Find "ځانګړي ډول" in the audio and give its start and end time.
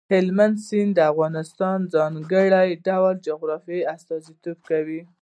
1.95-3.15